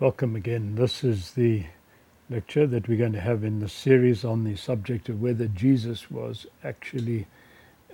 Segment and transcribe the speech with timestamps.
[0.00, 0.74] Welcome again.
[0.74, 1.66] This is the
[2.28, 6.10] lecture that we're going to have in the series on the subject of whether Jesus
[6.10, 7.28] was actually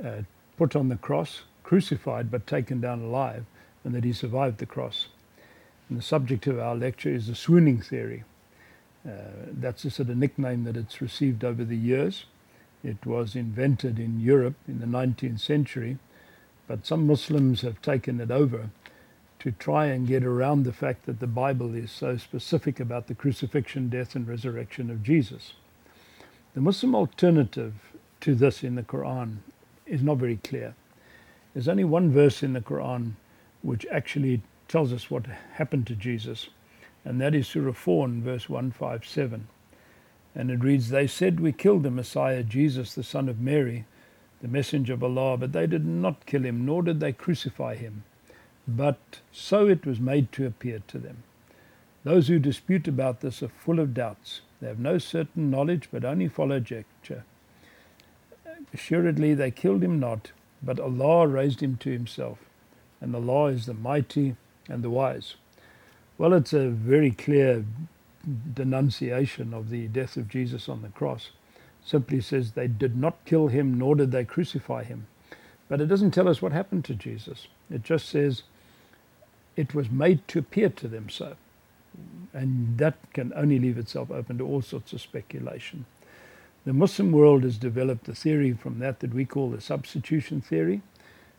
[0.02, 0.22] uh,
[0.56, 3.44] put on the cross, crucified, but taken down alive,
[3.84, 5.08] and that he survived the cross.
[5.90, 8.24] And the subject of our lecture is the swooning theory.
[9.06, 12.24] Uh, that's a sort of nickname that it's received over the years.
[12.82, 15.98] It was invented in Europe in the 19th century,
[16.66, 18.70] but some Muslims have taken it over
[19.40, 23.14] to try and get around the fact that the Bible is so specific about the
[23.14, 25.54] crucifixion, death, and resurrection of Jesus.
[26.52, 27.72] The Muslim alternative
[28.20, 29.38] to this in the Quran
[29.86, 30.74] is not very clear.
[31.54, 33.12] There's only one verse in the Quran
[33.62, 36.50] which actually tells us what happened to Jesus,
[37.02, 39.48] and that is Surah 4 and verse 157.
[40.34, 43.86] And it reads, They said, We killed the Messiah, Jesus, the son of Mary,
[44.42, 48.04] the messenger of Allah, but they did not kill him, nor did they crucify him
[48.66, 51.22] but so it was made to appear to them.
[52.04, 54.40] Those who dispute about this are full of doubts.
[54.60, 57.24] They have no certain knowledge, but only follow conjecture.
[58.72, 62.38] Assuredly, they killed him not, but Allah raised him to himself,
[63.00, 64.36] and Allah is the mighty
[64.68, 65.34] and the wise.
[66.18, 67.64] Well, it's a very clear
[68.54, 71.30] denunciation of the death of Jesus on the cross.
[71.84, 75.06] Simply says they did not kill him, nor did they crucify him.
[75.68, 77.48] But it doesn't tell us what happened to Jesus.
[77.70, 78.42] It just says
[79.60, 81.36] it was made to appear to them so.
[82.32, 85.84] And that can only leave itself open to all sorts of speculation.
[86.64, 90.80] The Muslim world has developed a theory from that that we call the substitution theory,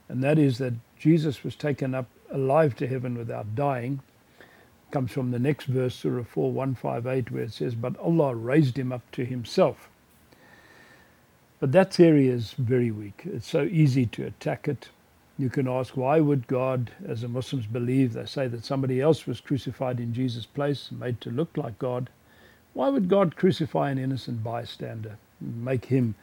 [0.08, 4.00] and that is that Jesus was taken up alive to heaven without dying.
[4.40, 8.78] It comes from the next verse, Surah 4 158, where it says, But Allah raised
[8.78, 9.88] him up to himself.
[11.58, 13.22] But that theory is very weak.
[13.24, 14.90] It's so easy to attack it.
[15.42, 19.26] You can ask, why would God, as the Muslims believe, they say that somebody else
[19.26, 22.10] was crucified in Jesus' place, made to look like God.
[22.74, 26.14] Why would God crucify an innocent bystander, make him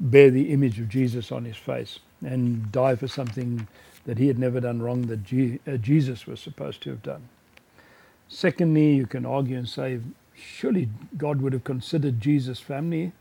[0.00, 3.68] bear the image of Jesus on his face, and die for something
[4.04, 7.28] that he had never done wrong that uh, Jesus was supposed to have done?
[8.26, 10.00] Secondly, you can argue and say,
[10.34, 13.12] surely God would have considered Jesus' family,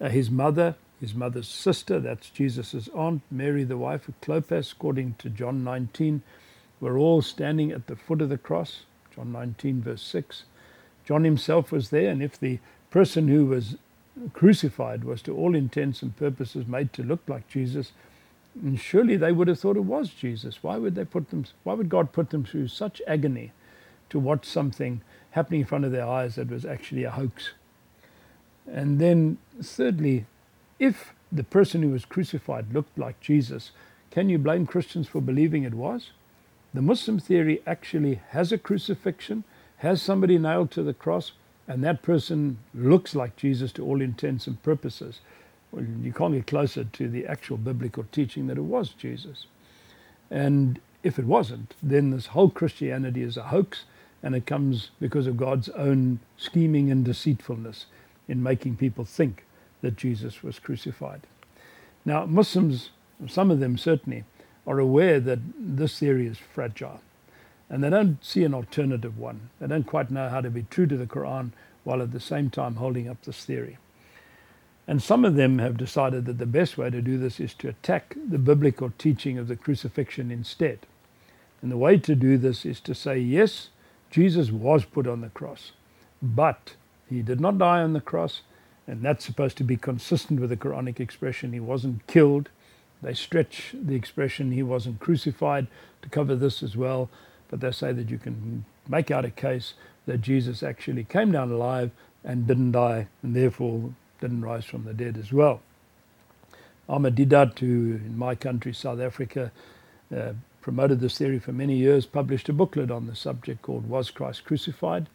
[0.00, 5.14] uh, his mother, his mother's sister, that's Jesus' aunt, Mary, the wife of Clopas, according
[5.18, 6.22] to John 19,
[6.78, 8.82] were all standing at the foot of the cross,
[9.14, 10.44] John 19, verse 6.
[11.06, 12.58] John himself was there, and if the
[12.90, 13.76] person who was
[14.32, 17.92] crucified was to all intents and purposes made to look like Jesus,
[18.76, 20.62] surely they would have thought it was Jesus.
[20.62, 23.52] Why would they put them why would God put them through such agony
[24.10, 25.00] to watch something
[25.30, 27.52] happening in front of their eyes that was actually a hoax?
[28.66, 30.26] And then thirdly,
[30.80, 33.70] if the person who was crucified looked like Jesus,
[34.10, 36.10] can you blame Christians for believing it was?
[36.74, 39.44] The Muslim theory actually has a crucifixion,
[39.78, 41.32] has somebody nailed to the cross,
[41.68, 45.20] and that person looks like Jesus to all intents and purposes.
[45.70, 49.46] Well, you can't get closer to the actual biblical teaching that it was Jesus.
[50.30, 53.84] And if it wasn't, then this whole Christianity is a hoax,
[54.22, 57.86] and it comes because of God's own scheming and deceitfulness
[58.26, 59.44] in making people think
[59.82, 61.22] that Jesus was crucified.
[62.04, 62.90] Now, Muslims,
[63.26, 64.24] some of them certainly,
[64.66, 67.00] are aware that this theory is fragile
[67.70, 69.48] and they don't see an alternative one.
[69.60, 71.52] They don't quite know how to be true to the Quran
[71.84, 73.78] while at the same time holding up this theory.
[74.88, 77.68] And some of them have decided that the best way to do this is to
[77.68, 80.80] attack the biblical teaching of the crucifixion instead.
[81.62, 83.68] And the way to do this is to say, yes,
[84.10, 85.72] Jesus was put on the cross,
[86.20, 86.74] but
[87.08, 88.42] he did not die on the cross,
[88.86, 92.48] and that's supposed to be consistent with the Quranic expression, he wasn't killed.
[93.02, 95.66] They stretch the expression, he wasn't crucified,
[96.02, 97.08] to cover this as well.
[97.48, 99.74] But they say that you can make out a case
[100.06, 101.90] that Jesus actually came down alive
[102.24, 105.62] and didn't die, and therefore didn't rise from the dead as well.
[106.88, 109.52] Ahmed Deedat, who in my country, South Africa,
[110.14, 114.10] uh, promoted this theory for many years, published a booklet on the subject called Was
[114.10, 115.06] Christ Crucified?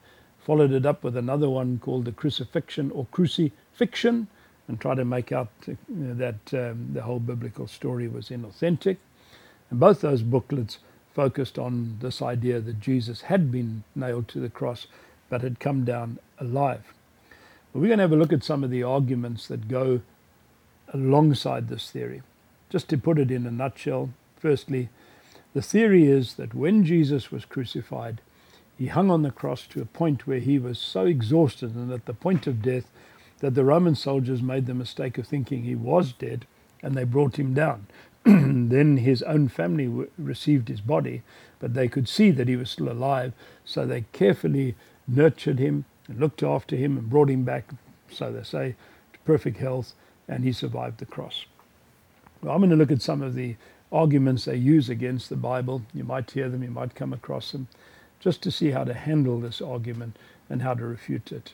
[0.45, 4.27] Followed it up with another one called The Crucifixion or Cruci-fiction,
[4.67, 5.49] and tried to make out
[5.89, 8.97] that um, the whole biblical story was inauthentic.
[9.71, 10.77] And both those booklets
[11.15, 14.85] focused on this idea that Jesus had been nailed to the cross
[15.29, 16.93] but had come down alive.
[17.73, 20.01] But we're going to have a look at some of the arguments that go
[20.93, 22.21] alongside this theory.
[22.69, 24.89] Just to put it in a nutshell, firstly,
[25.53, 28.21] the theory is that when Jesus was crucified,
[28.77, 32.05] he hung on the cross to a point where he was so exhausted and at
[32.05, 32.91] the point of death
[33.39, 36.45] that the Roman soldiers made the mistake of thinking he was dead
[36.81, 37.87] and they brought him down.
[38.23, 41.21] then his own family received his body,
[41.59, 43.33] but they could see that he was still alive,
[43.63, 44.75] so they carefully
[45.07, 47.69] nurtured him and looked after him and brought him back,
[48.09, 48.75] so they say,
[49.13, 49.93] to perfect health,
[50.27, 51.45] and he survived the cross.
[52.41, 53.55] Well, I'm going to look at some of the
[53.91, 55.83] arguments they use against the Bible.
[55.93, 57.67] You might hear them, you might come across them,
[58.25, 60.17] just to see how to handle this argument
[60.49, 61.53] and how to refute it.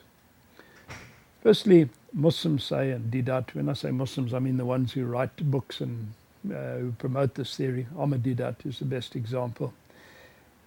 [1.42, 5.36] Firstly, Muslims say, and Deedat, when I say Muslims, I mean the ones who write
[5.50, 6.14] books and
[6.50, 7.88] uh, who promote this theory.
[7.94, 9.74] Ahmad Deedat is the best example.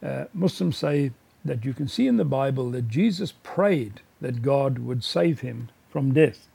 [0.04, 1.10] Uh, Muslims say
[1.44, 5.70] that you can see in the Bible that Jesus prayed that God would save him
[5.90, 6.48] from death.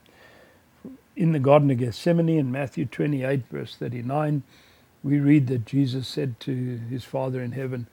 [1.16, 4.44] In the Garden of Gethsemane in Matthew 28, verse 39,
[5.02, 7.88] we read that Jesus said to his Father in heaven,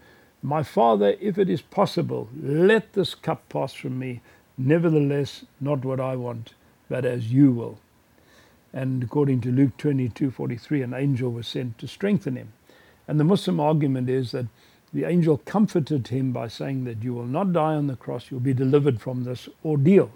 [0.48, 4.22] My Father, if it is possible, let this cup pass from me.
[4.58, 6.54] Nevertheless, not what I want,
[6.88, 7.80] but as you will.
[8.72, 12.54] And according to Luke 22:43, an angel was sent to strengthen him.
[13.10, 14.46] And the Muslim argument is that
[14.94, 18.40] the angel comforted him by saying that you will not die on the cross, you'll
[18.40, 20.12] be delivered from this ordeal.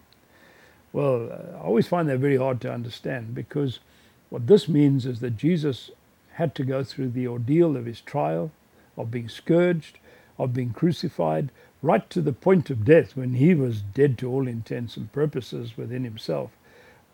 [0.93, 3.81] Well, I always find that very hard to understand because
[4.29, 5.91] what this means is that Jesus
[6.35, 8.53] had to go through the ordeal of his trial,
[8.95, 9.97] of being scourged,
[10.43, 11.51] of being crucified,
[11.81, 15.77] right to the point of death when he was dead to all intents and purposes
[15.77, 16.51] within himself,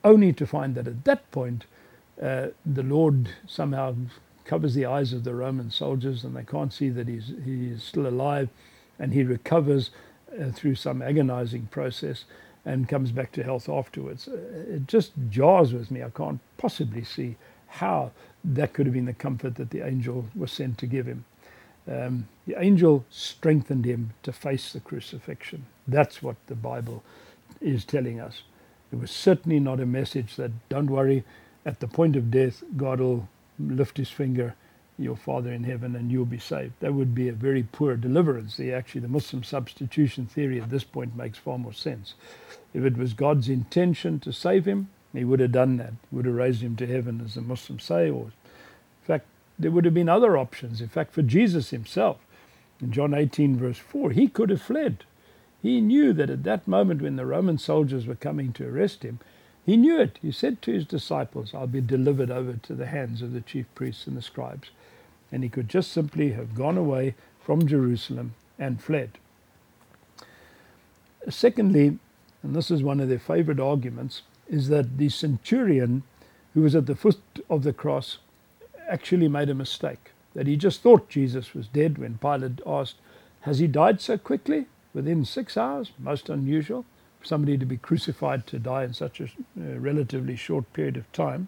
[0.03, 1.65] only to find that at that point
[2.21, 3.95] uh, the Lord somehow
[4.45, 7.83] covers the eyes of the Roman soldiers and they can't see that he's, he is
[7.83, 8.50] still alive
[8.97, 9.91] and he recovers
[10.39, 12.25] uh, through some agonizing process
[12.65, 14.27] and comes back to health afterwards.
[14.27, 14.38] Uh,
[14.68, 16.03] it just jars with me.
[16.03, 17.35] I can't possibly see
[17.68, 18.12] how
[18.44, 21.25] that could have been the comfort that the angel was sent to give him.
[21.89, 25.65] Um, the angel strengthened him to face the crucifixion.
[25.87, 27.03] That's what the Bible
[27.61, 28.41] is telling us.
[28.91, 31.23] It was certainly not a message that, don't worry,
[31.65, 33.27] at the point of death, God will
[33.59, 34.55] lift his finger,
[34.97, 36.73] your Father in heaven, and you'll be saved.
[36.79, 38.57] That would be a very poor deliverance.
[38.57, 42.15] The, actually, the Muslim substitution theory at this point makes far more sense.
[42.73, 45.93] If it was God's intention to save him, he would have done that.
[46.09, 48.09] He would have raised him to heaven, as the Muslims say.
[48.09, 48.31] Or, in
[49.05, 49.25] fact,
[49.59, 50.81] there would have been other options.
[50.81, 52.18] In fact, for Jesus himself,
[52.80, 55.04] in John 18, verse 4, he could have fled.
[55.62, 59.19] He knew that at that moment when the Roman soldiers were coming to arrest him,
[59.65, 60.19] he knew it.
[60.21, 63.65] He said to his disciples, I'll be delivered over to the hands of the chief
[63.75, 64.69] priests and the scribes.
[65.31, 69.18] And he could just simply have gone away from Jerusalem and fled.
[71.30, 72.00] Secondly,
[72.44, 76.04] and this is one of their favorite arguments, is that the centurion
[76.54, 77.19] who was at the foot
[77.50, 78.19] of the cross
[78.87, 80.11] actually made a mistake.
[80.35, 82.95] That he just thought Jesus was dead when Pilate asked,
[83.41, 84.67] Has he died so quickly?
[84.93, 85.91] Within six hours?
[85.99, 86.85] Most unusual
[87.19, 91.11] for somebody to be crucified to die in such a uh, relatively short period of
[91.11, 91.47] time.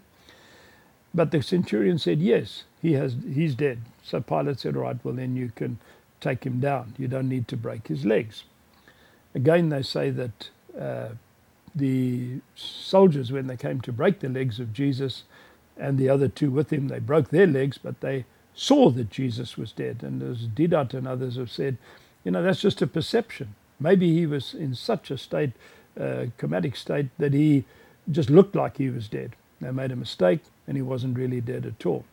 [1.14, 3.80] But the centurion said, Yes, he has, he's dead.
[4.04, 5.80] So Pilate said, All right, well, then you can
[6.22, 6.96] take him down.
[6.98, 8.44] You don't need to break his legs.
[9.34, 10.50] Again, they say that
[10.80, 11.10] uh,
[11.76, 15.24] the soldiers, when they came to break the legs of Jesus
[15.78, 19.58] and the other two with him, they broke their legs, but they saw that Jesus
[19.58, 20.02] was dead.
[20.04, 21.78] And as Deedat and others have said,
[22.24, 23.56] you know, that's just a perception.
[23.80, 25.52] Maybe he was in such a state,
[26.00, 27.64] uh, comatic state, that he
[28.12, 29.36] just looked like he was dead.
[29.62, 32.06] They made a mistake and he wasn't really dead at all.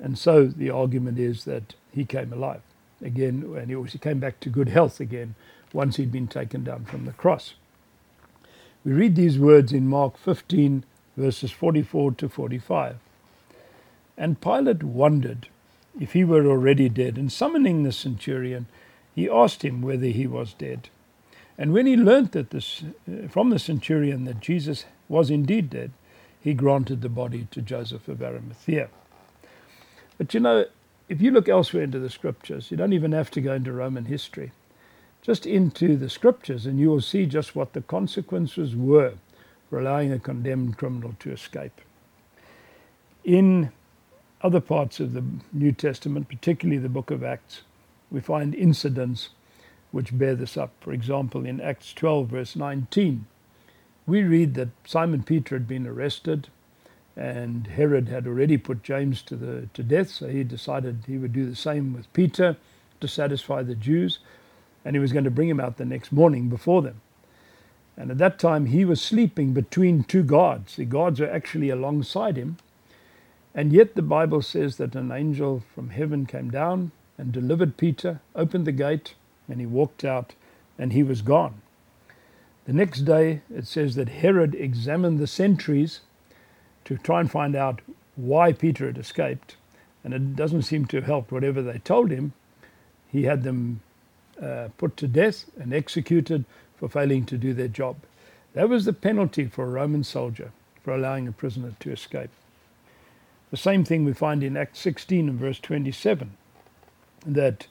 [0.00, 2.62] And so the argument is that he came alive
[3.00, 5.34] again and he also came back to good health again
[5.72, 7.54] once he'd been taken down from the cross.
[8.84, 10.84] We read these words in Mark 15,
[11.16, 12.96] verses 44 to 45.
[14.16, 15.48] And Pilate wondered
[16.00, 18.66] if he were already dead, and summoning the centurion,
[19.14, 20.88] he asked him whether he was dead.
[21.58, 25.90] And when he learnt that this, uh, from the centurion that Jesus was indeed dead,
[26.40, 28.88] he granted the body to Joseph of Arimathea.
[30.16, 30.64] But you know,
[31.08, 34.06] if you look elsewhere into the scriptures, you don't even have to go into Roman
[34.06, 34.52] history.
[35.20, 39.14] Just into the scriptures, and you will see just what the consequences were
[39.72, 41.80] for allowing a condemned criminal to escape.
[43.24, 43.72] In
[44.42, 47.62] other parts of the New Testament, particularly the book of Acts,
[48.10, 49.30] we find incidents
[49.90, 50.72] which bear this up.
[50.82, 53.24] For example, in Acts 12, verse 19,
[54.06, 56.48] we read that Simon Peter had been arrested
[57.16, 61.32] and Herod had already put James to, the, to death, so he decided he would
[61.32, 62.58] do the same with Peter
[63.00, 64.18] to satisfy the Jews,
[64.84, 67.00] and he was going to bring him out the next morning before them.
[67.96, 70.76] And at that time, he was sleeping between two guards.
[70.76, 72.56] The guards were actually alongside him.
[73.54, 78.20] And yet, the Bible says that an angel from heaven came down and delivered Peter,
[78.34, 79.14] opened the gate,
[79.48, 80.34] and he walked out,
[80.78, 81.60] and he was gone.
[82.64, 86.00] The next day, it says that Herod examined the sentries
[86.84, 87.80] to try and find out
[88.16, 89.56] why Peter had escaped,
[90.02, 92.32] and it doesn't seem to have helped whatever they told him.
[93.08, 93.80] he had them
[94.42, 96.44] uh, put to death and executed
[96.82, 97.94] for failing to do their job.
[98.54, 100.50] That was the penalty for a Roman soldier
[100.82, 102.30] for allowing a prisoner to escape.
[103.52, 106.36] The same thing we find in Acts 16 and verse 27
[107.24, 107.68] that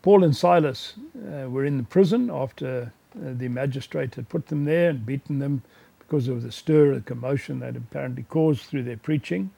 [0.00, 4.64] Paul and Silas uh, were in the prison after uh, the magistrate had put them
[4.64, 5.64] there and beaten them
[5.98, 9.50] because of the stir, the commotion that apparently caused through their preaching.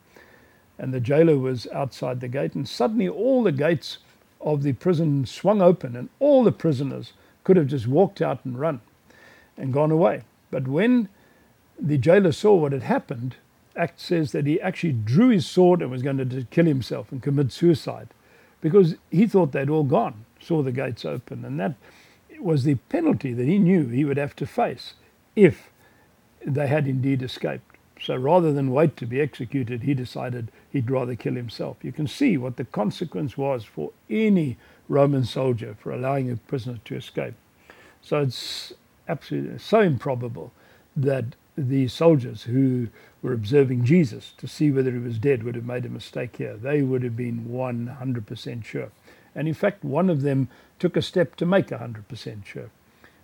[0.79, 3.99] And the jailer was outside the gate, and suddenly all the gates
[4.41, 8.59] of the prison swung open, and all the prisoners could have just walked out and
[8.59, 8.81] run
[9.57, 10.23] and gone away.
[10.51, 11.09] But when
[11.79, 13.37] the jailer saw what had happened,
[13.77, 17.23] Act says that he actually drew his sword and was going to kill himself and
[17.23, 18.09] commit suicide
[18.61, 21.45] because he thought they'd all gone, saw the gates open.
[21.45, 21.75] And that
[22.39, 24.95] was the penalty that he knew he would have to face
[25.35, 25.71] if
[26.45, 27.77] they had indeed escaped.
[28.01, 31.79] So rather than wait to be executed, he decided he'd rather kill himself.
[31.83, 34.57] You can see what the consequence was for any
[34.89, 37.35] Roman soldier for allowing a prisoner to escape.
[38.03, 38.75] So it's
[39.09, 40.53] absolutely so improbable
[40.97, 41.25] that
[41.57, 42.89] the soldiers who
[43.23, 46.57] were observing Jesus to see whether he was dead would have made a mistake here.
[46.57, 48.91] They would have been 100% sure.
[49.35, 52.65] And in fact, one of them took a step to make 100% sure.
[52.65, 52.71] It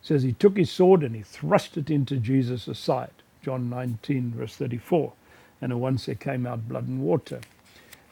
[0.03, 3.11] says he took his sword and he thrust it into Jesus' side.
[3.43, 5.13] John 19, verse 34.
[5.61, 7.41] And at once there came out blood and water.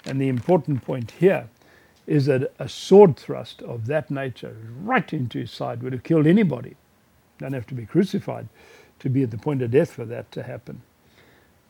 [0.05, 1.49] And the important point here
[2.07, 6.27] is that a sword thrust of that nature right into his side would have killed
[6.27, 6.77] anybody.
[7.39, 8.49] Don't have to be crucified
[8.99, 10.83] to be at the point of death for that to happen.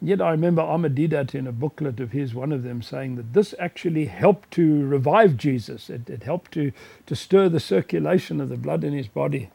[0.00, 3.32] Yet I remember Ahmed Deedat in a booklet of his, one of them saying that
[3.32, 5.90] this actually helped to revive Jesus.
[5.90, 6.70] It, it helped to,
[7.06, 9.50] to stir the circulation of the blood in his body.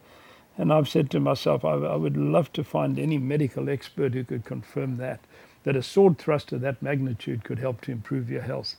[0.58, 4.26] And I've said to myself, I, I would love to find any medical expert who
[4.26, 5.22] could confirm that,
[5.64, 8.76] that a sword thrust of that magnitude could help to improve your health.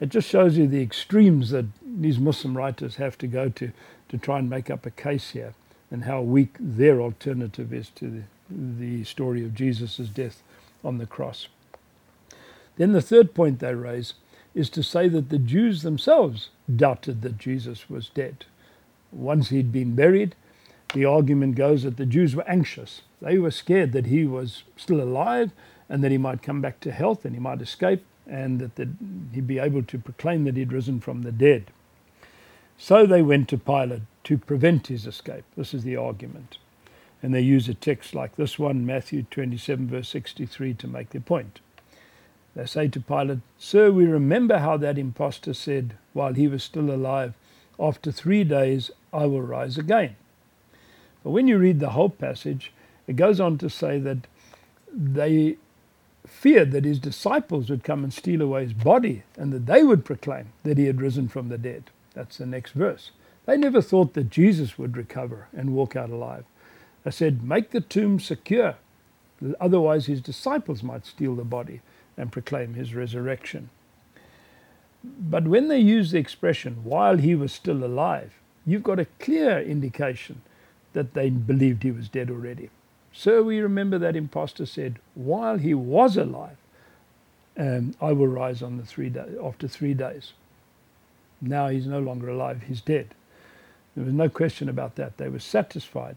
[0.00, 3.70] It just shows you the extremes that these Muslim writers have to go to
[4.08, 5.54] to try and make up a case here
[5.92, 10.42] and how weak their alternative is to the, the story of Jesus' death
[10.82, 11.48] on the cross.
[12.76, 14.14] Then the third point they raise
[14.54, 18.46] is to say that the Jews themselves doubted that Jesus was dead.
[19.12, 20.34] Once he'd been buried,
[20.94, 23.02] the argument goes that the Jews were anxious.
[23.20, 25.52] They were scared that he was still alive
[25.88, 28.88] and that he might come back to health and he might escape and that
[29.32, 31.70] he'd be able to proclaim that he'd risen from the dead.
[32.82, 35.44] So they went to Pilate to prevent his escape.
[35.56, 36.58] This is the argument.
[37.22, 41.20] And they use a text like this one, Matthew 27, verse 63, to make their
[41.20, 41.60] point.
[42.56, 46.90] They say to Pilate, Sir, we remember how that impostor said while he was still
[46.90, 47.34] alive,
[47.78, 50.16] After three days I will rise again.
[51.22, 52.72] But when you read the whole passage,
[53.06, 54.26] it goes on to say that
[54.92, 55.56] they
[56.26, 60.04] feared that his disciples would come and steal away his body and that they would
[60.04, 61.84] proclaim that he had risen from the dead.
[62.14, 63.10] That's the next verse.
[63.46, 66.44] They never thought that Jesus would recover and walk out alive.
[67.04, 68.76] I said, Make the tomb secure,
[69.60, 71.80] otherwise his disciples might steal the body
[72.16, 73.70] and proclaim his resurrection.
[75.04, 78.32] But when they use the expression, while he was still alive,
[78.64, 80.42] you've got a clear indication
[80.92, 82.70] that they believed he was dead already.
[83.12, 86.56] So we remember that impostor said, while he was alive,
[87.58, 90.32] um, I will rise on the three day, after three days.
[91.42, 93.14] Now he's no longer alive, he's dead.
[93.94, 95.18] There was no question about that.
[95.18, 96.16] They were satisfied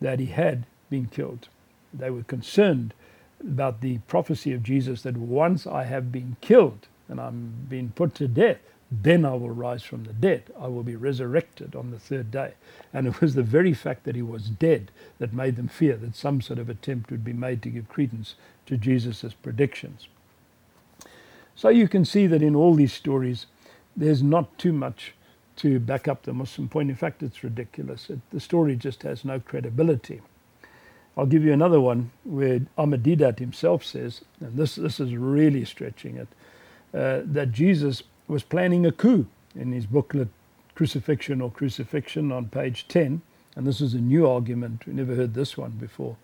[0.00, 1.48] that he had been killed.
[1.92, 2.92] They were concerned
[3.40, 8.14] about the prophecy of Jesus that once I have been killed and I'm being put
[8.16, 8.58] to death,
[8.90, 10.44] then I will rise from the dead.
[10.58, 12.54] I will be resurrected on the third day.
[12.92, 16.16] And it was the very fact that he was dead that made them fear that
[16.16, 18.34] some sort of attempt would be made to give credence
[18.66, 20.08] to Jesus' predictions.
[21.56, 23.46] So you can see that in all these stories,
[23.96, 25.14] there's not too much
[25.56, 26.90] to back up the Muslim point.
[26.90, 28.10] In fact, it's ridiculous.
[28.10, 30.20] It, the story just has no credibility.
[31.16, 35.64] I'll give you another one where Ahmed Deedat himself says, and this, this is really
[35.64, 36.28] stretching it,
[36.92, 40.28] uh, that Jesus was planning a coup in his booklet,
[40.74, 43.22] Crucifixion or Cruci-fiction, on page 10.
[43.54, 46.16] And this is a new argument, we never heard this one before,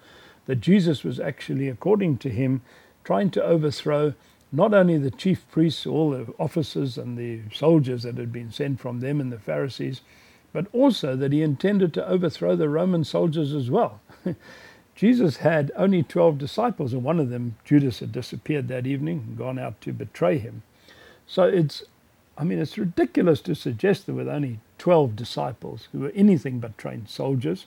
[0.46, 2.62] that Jesus was actually, according to him,
[3.04, 4.14] trying to overthrow
[4.52, 8.80] not only the chief priests, all the officers and the soldiers that had been sent
[8.80, 10.00] from them and the Pharisees,
[10.52, 14.00] but also that he intended to overthrow the Roman soldiers as well.
[14.94, 19.38] Jesus had only 12 disciples, and one of them, Judas, had disappeared that evening and
[19.38, 20.62] gone out to betray him.
[21.26, 21.84] So it's,
[22.36, 26.76] I mean, it's ridiculous to suggest that with only 12 disciples who were anything but
[26.76, 27.66] trained soldiers,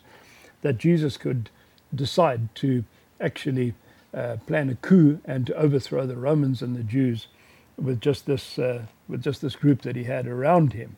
[0.62, 1.50] that Jesus could
[1.96, 2.84] decide to
[3.20, 3.74] actually
[4.14, 7.28] uh, plan a coup and to overthrow the Romans and the Jews
[7.78, 10.96] with just this uh, with just this group that he had around him.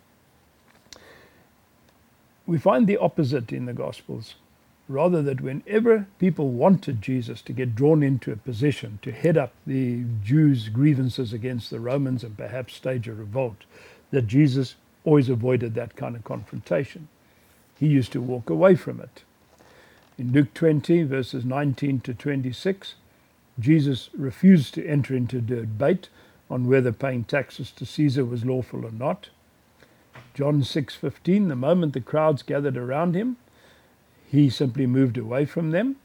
[2.45, 4.35] we find the opposite in the Gospels.
[4.87, 9.53] Rather, that whenever people wanted Jesus to get drawn into a position to head up
[9.65, 13.65] the Jews' grievances against the Romans and perhaps stage a revolt,
[14.11, 17.07] that Jesus always avoided that kind of confrontation.
[17.79, 19.23] He used to walk away from it.
[20.17, 22.95] In Luke 20, verses 19 to 26,
[23.59, 26.09] Jesus refused to enter into debate
[26.49, 29.29] on whether paying taxes to Caesar was lawful or not.
[30.33, 33.37] John 6:15 the moment the crowds gathered around him
[34.29, 35.95] he simply moved away from them.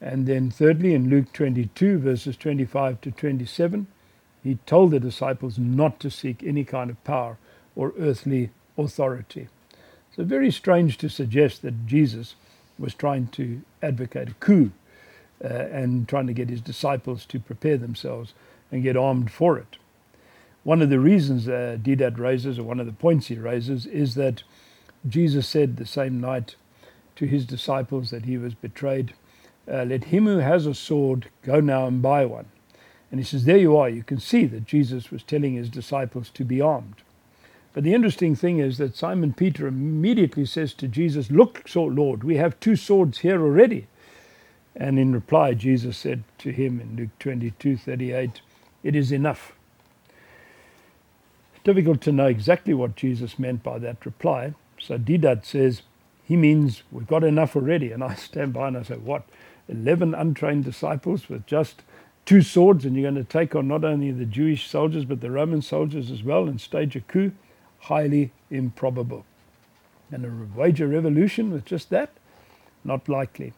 [0.00, 3.86] And then thirdly in Luke 22 verses 25 to 27
[4.42, 7.38] he told the disciples not to seek any kind of power
[7.76, 9.48] or earthly authority.
[10.14, 12.36] So very strange to suggest that Jesus
[12.78, 14.72] was trying to advocate a coup
[15.42, 18.34] uh, and trying to get his disciples to prepare themselves
[18.70, 19.78] and get armed for it
[20.64, 24.14] one of the reasons uh, Deedat raises, or one of the points he raises, is
[24.14, 24.42] that
[25.06, 26.56] Jesus said the same night
[27.16, 29.12] to his disciples that he was betrayed,
[29.70, 32.46] uh, Let him who has a sword go now and buy one.
[33.10, 33.90] And he says, There you are.
[33.90, 37.02] You can see that Jesus was telling his disciples to be armed.
[37.74, 42.36] But the interesting thing is that Simon Peter immediately says to Jesus, Look, Lord, we
[42.36, 43.86] have two swords here already.
[44.76, 48.40] And in reply, Jesus said to him in Luke 22 38,
[48.82, 49.52] It is enough
[51.64, 54.52] difficult to know exactly what Jesus meant by that reply.
[54.78, 55.82] So Deedat says,
[56.22, 57.90] he means we've got enough already.
[57.90, 59.24] And I stand by and I say, what?
[59.68, 61.82] 11 untrained disciples with just
[62.26, 65.30] two swords, and you're going to take on not only the Jewish soldiers, but the
[65.30, 67.32] Roman soldiers as well and stage a coup?
[67.80, 69.24] Highly improbable.
[70.10, 72.10] And wage a revolution with just that?
[72.84, 73.52] Not likely.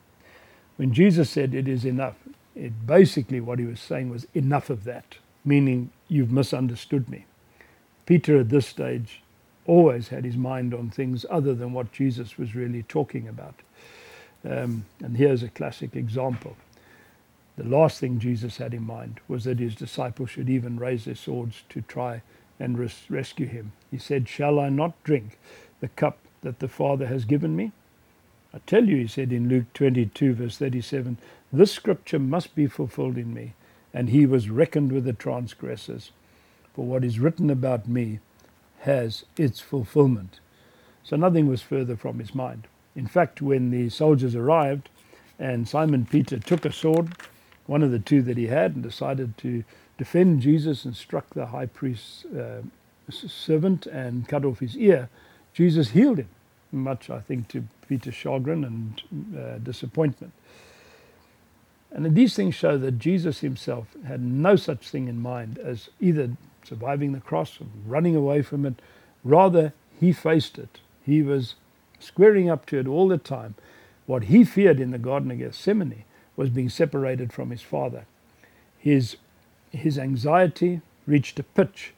[0.77, 2.17] When Jesus said it is enough,
[2.57, 7.27] it basically what he was saying was enough of that, meaning you've misunderstood me.
[8.07, 9.23] Peter at this stage
[9.67, 13.55] always had his mind on things other than what Jesus was really talking about.
[14.49, 16.57] Um, and here's a classic example.
[17.57, 21.15] The last thing Jesus had in mind was that his disciples should even raise their
[21.17, 22.23] swords to try
[22.61, 23.73] and res- rescue him.
[23.91, 25.39] He said, Shall I not drink
[25.81, 27.73] the cup that the Father has given me?
[28.57, 31.19] I tell you, he said in Luke 22, verse 37,
[31.53, 33.53] this scripture must be fulfilled in me.
[33.93, 36.11] And he was reckoned with the transgressors
[36.75, 38.21] for what is written about me
[38.81, 40.41] has its fulfillment.
[41.03, 42.67] So nothing was further from his mind.
[42.95, 44.89] In fact, when the soldiers arrived
[45.39, 47.15] and Simon Peter took a sword,
[47.67, 49.65] one of the two that he had, and decided to
[49.99, 52.63] defend Jesus and struck the high priest's uh,
[53.11, 55.11] servant and cut off his ear,
[55.53, 56.29] Jesus healed him,
[56.77, 60.33] much, I think, to Peter's chagrin and uh, disappointment.
[61.91, 66.31] And these things show that Jesus himself had no such thing in mind as either
[66.65, 68.75] surviving the cross and running away from it.
[69.25, 70.81] Rather, he faced it.
[71.05, 71.55] He was
[71.99, 73.55] squaring up to it all the time.
[74.07, 76.05] What he feared in the Garden of Gethsemane
[76.37, 78.05] was being separated from his Father.
[78.79, 79.17] His,
[79.71, 81.95] his anxiety reached a pitch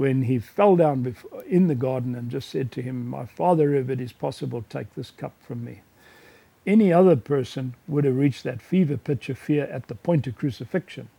[0.00, 1.14] when he fell down
[1.46, 4.94] in the garden and just said to him, My Father, if it is possible, take
[4.94, 5.82] this cup from me.
[6.66, 10.36] Any other person would have reached that fever pitch of fear at the point of
[10.36, 11.10] crucifixion.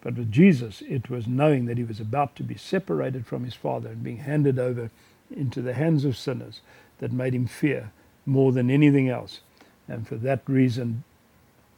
[0.00, 3.54] But with Jesus, it was knowing that he was about to be separated from his
[3.54, 4.90] Father and being handed over
[5.30, 6.60] into the hands of sinners
[6.98, 7.92] that made him fear
[8.26, 9.42] more than anything else.
[9.86, 11.04] And for that reason,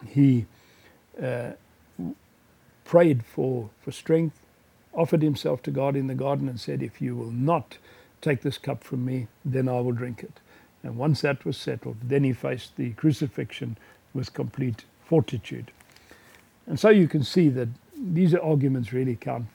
[0.08, 0.46] he
[1.22, 1.50] uh,
[2.86, 4.45] prayed for, for strength,
[4.96, 7.78] offered himself to God in the garden, and said, If you will not
[8.20, 10.40] take this cup from me, then I will drink it.
[10.82, 13.76] And once that was settled, then he faced the crucifixion
[14.14, 15.70] with complete fortitude.
[16.66, 19.46] And so you can see that these arguments really count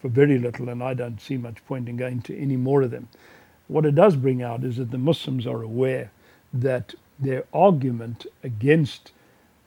[0.00, 2.90] for very little, and I don't see much point in going to any more of
[2.90, 3.08] them.
[3.68, 6.10] What it does bring out is that the Muslims are aware
[6.52, 9.12] that their argument against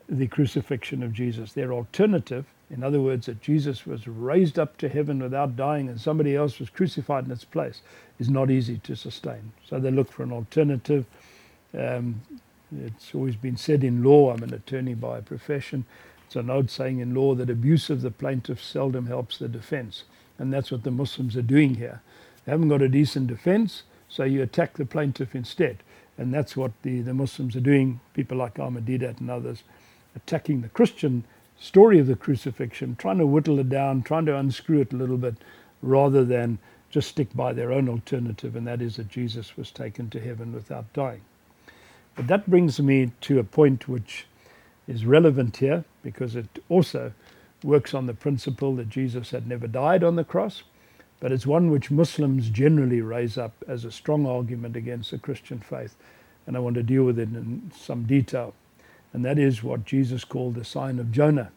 [0.07, 4.87] the crucifixion of Jesus, their alternative, in other words, that Jesus was raised up to
[4.87, 7.81] heaven without dying and somebody else was crucified in its place,
[8.17, 9.51] is not easy to sustain.
[9.67, 11.05] So they look for an alternative.
[11.77, 12.21] Um,
[12.75, 15.85] it's always been said in law, I'm an attorney by profession,
[16.25, 20.05] it's an old saying in law that abuse of the plaintiff seldom helps the defense.
[20.39, 22.01] And that's what the Muslims are doing here.
[22.45, 25.83] They haven't got a decent defense, so you attack the plaintiff instead.
[26.17, 29.63] And that's what the, the Muslims are doing, people like Ahmad Deedat and others,
[30.15, 31.25] attacking the Christian
[31.61, 35.17] story of the crucifixion, trying to whittle it down, trying to unscrew it a little
[35.17, 35.35] bit,
[35.81, 36.57] rather than
[36.89, 40.53] just stick by their own alternative, and that is that Jesus was taken to heaven
[40.53, 41.21] without dying.
[42.15, 44.25] But that brings me to a point which
[44.87, 47.13] is relevant here because it also
[47.63, 50.63] works on the principle that Jesus had never died on the cross,
[51.19, 55.59] but it's one which Muslims generally raise up as a strong argument against the Christian
[55.59, 55.95] faith
[56.47, 58.53] and I want to deal with it in some detail.
[59.13, 61.51] And that is what Jesus called the sign of Jonah.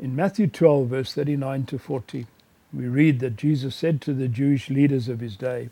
[0.00, 2.26] In Matthew 12, verse 39 to 40,
[2.72, 5.70] we read that Jesus said to the Jewish leaders of his day,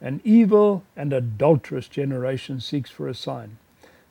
[0.00, 3.58] An evil and adulterous generation seeks for a sign,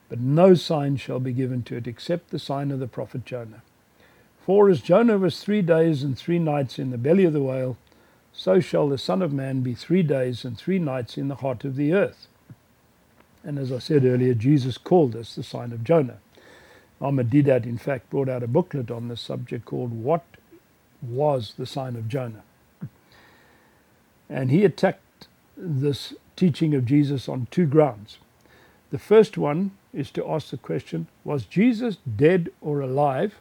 [0.08, 3.62] but no sign shall be given to it except the sign of the prophet Jonah.
[4.40, 7.76] For as Jonah was three days and three nights in the belly of the whale,
[8.32, 11.64] so shall the Son of Man be three days and three nights in the heart
[11.64, 12.28] of the earth.
[13.46, 16.18] And as I said earlier, Jesus called this the sign of Jonah.
[17.00, 20.24] Ahmed Deedat, in fact, brought out a booklet on this subject called What
[21.00, 22.42] Was the Sign of Jonah?
[24.28, 28.18] And he attacked this teaching of Jesus on two grounds.
[28.90, 33.36] The first one is to ask the question Was Jesus dead or alive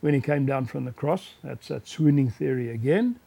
[0.00, 1.34] when he came down from the cross?
[1.44, 3.20] That's that swooning theory again.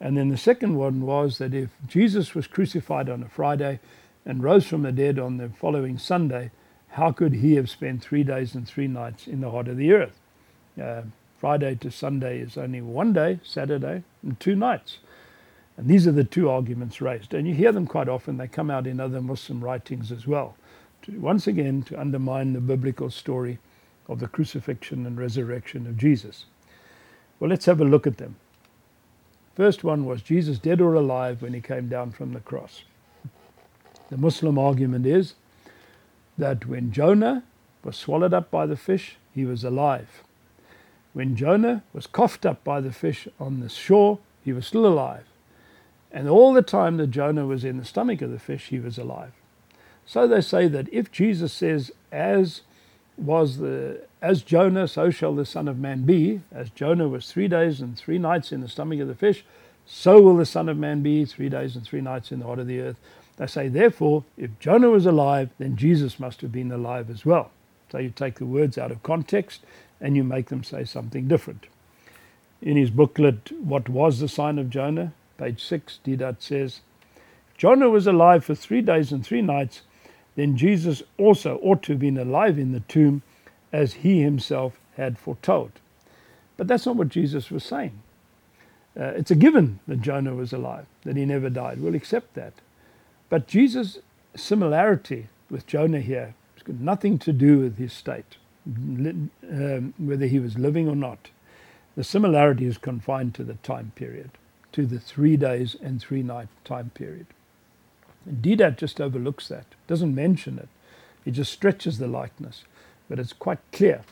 [0.00, 3.80] And then the second one was that if Jesus was crucified on a Friday
[4.26, 6.50] and rose from the dead on the following Sunday,
[6.88, 9.92] how could he have spent three days and three nights in the heart of the
[9.92, 10.18] earth?
[10.80, 11.02] Uh,
[11.38, 14.98] Friday to Sunday is only one day, Saturday, and two nights.
[15.76, 17.34] And these are the two arguments raised.
[17.34, 18.38] And you hear them quite often.
[18.38, 20.56] They come out in other Muslim writings as well.
[21.02, 23.58] To, once again, to undermine the biblical story
[24.08, 26.46] of the crucifixion and resurrection of Jesus.
[27.38, 28.36] Well, let's have a look at them.
[29.54, 32.84] First one was Jesus dead or alive when he came down from the cross?
[34.10, 35.34] The Muslim argument is
[36.38, 37.42] that when Jonah
[37.82, 40.22] was swallowed up by the fish, he was alive.
[41.12, 45.24] When Jonah was coughed up by the fish on the shore, he was still alive.
[46.12, 48.98] And all the time that Jonah was in the stomach of the fish, he was
[48.98, 49.32] alive.
[50.04, 52.60] So they say that if Jesus says, as
[53.16, 56.40] was the as Jonah, so shall the Son of Man be.
[56.52, 59.44] As Jonah was three days and three nights in the stomach of the fish,
[59.86, 62.58] so will the Son of Man be three days and three nights in the heart
[62.58, 62.96] of the earth.
[63.36, 67.50] They say, therefore, if Jonah was alive, then Jesus must have been alive as well.
[67.90, 69.62] So you take the words out of context
[70.00, 71.66] and you make them say something different.
[72.62, 75.12] In his booklet, What Was the Sign of Jonah?
[75.38, 76.80] page 6, Deedat says,
[77.58, 79.82] Jonah was alive for three days and three nights,
[80.34, 83.22] then Jesus also ought to have been alive in the tomb
[83.72, 85.72] as he himself had foretold.
[86.56, 88.00] But that's not what Jesus was saying.
[88.98, 91.80] Uh, it's a given that Jonah was alive, that he never died.
[91.80, 92.54] We'll accept that.
[93.28, 93.98] But Jesus'
[94.36, 98.36] similarity with Jonah here has got nothing to do with his state,
[98.66, 101.30] um, whether he was living or not.
[101.96, 104.30] The similarity is confined to the time period,
[104.72, 107.26] to the three days and three night time period.
[108.26, 110.68] And Deedat just overlooks that, doesn't mention it.
[111.24, 112.64] He just stretches the likeness.
[113.08, 114.02] But it's quite clear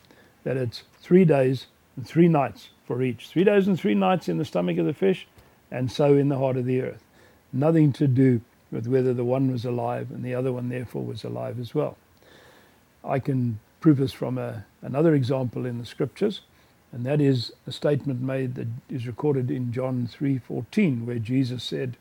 [0.44, 3.28] that it's three days and three nights for each.
[3.28, 5.26] Three days and three nights in the stomach of the fish,
[5.70, 7.04] and so in the heart of the earth.
[7.52, 8.40] Nothing to do
[8.82, 11.96] whether the one was alive and the other one, therefore, was alive as well.
[13.04, 16.40] I can prove this from a, another example in the scriptures,
[16.92, 21.96] and that is a statement made that is recorded in John 3:14, where Jesus said,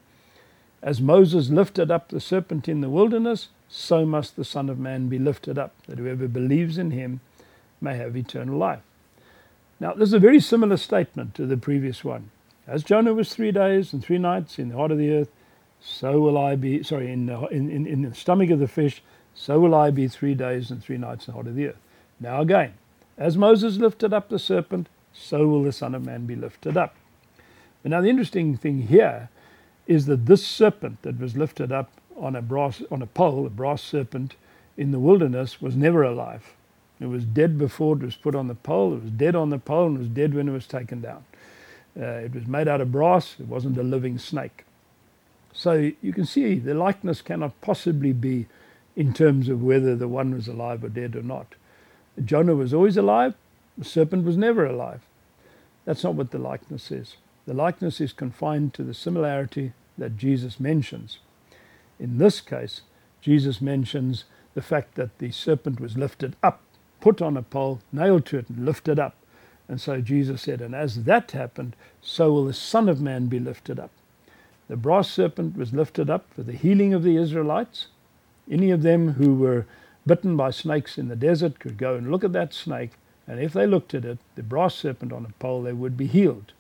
[0.82, 5.10] "As Moses lifted up the serpent in the wilderness, so must the Son of Man
[5.10, 7.20] be lifted up, that whoever believes in him
[7.82, 8.84] may have eternal life."
[9.80, 12.30] Now, this is a very similar statement to the previous one.
[12.66, 15.30] As Jonah was three days and three nights in the heart of the earth,
[15.84, 19.04] so will I be, sorry, in the, in, in, in the stomach of the fish,
[19.34, 21.78] so will I be three days and three nights in the heart of the earth.
[22.20, 22.74] Now again,
[23.18, 26.96] as Moses lifted up the serpent, so will the Son of Man be lifted up.
[27.82, 29.30] But now the interesting thing here
[29.86, 33.50] is that this serpent that was lifted up on a brass on a pole, a
[33.50, 34.36] brass serpent
[34.78, 36.54] in the wilderness, was never alive.
[37.00, 38.94] It was dead before it was put on the pole.
[38.94, 41.26] It was dead on the pole and was dead when it was taken down.
[42.00, 43.36] Uh, it was made out of brass.
[43.40, 44.64] It wasn't a living snake.
[45.54, 48.48] So you can see the likeness cannot possibly be
[48.96, 51.56] in terms of whether the one was alive or dead or not.
[52.24, 53.36] Jonah was always alive.
[53.78, 55.02] The serpent was never alive.
[55.86, 57.18] That's not what the likeness is.
[57.46, 61.20] The likeness is confined to the similarity that Jesus mentions.
[62.00, 62.82] In this case,
[63.22, 66.62] Jesus mentions the fact that the serpent was lifted up
[67.04, 69.14] put on a pole, nailed to it, and lifted up.
[69.68, 73.40] And so Jesus said, And as that happened, so will the Son of Man be
[73.40, 73.92] lifted up.
[74.68, 77.88] The brass serpent was lifted up for the healing of the Israelites.
[78.50, 79.66] Any of them who were
[80.06, 82.92] bitten by snakes in the desert could go and look at that snake,
[83.28, 86.08] and if they looked at it, the brass serpent on a pole, they would be
[86.08, 86.54] healed.